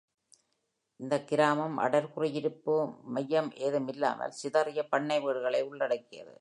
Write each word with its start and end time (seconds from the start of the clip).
இந்த 0.99 1.15
கிராமம் 1.23 1.75
அடர் 1.77 2.11
குடியிருப்பு 2.13 2.75
மையம் 3.13 3.49
ஏதும் 3.57 3.87
இல்லாமல் 3.87 4.37
சிதறிய 4.41 4.81
பண்ணை 4.89 5.17
வீடுகளை 5.19 5.61
உள்ளடக்கியது. 5.63 6.29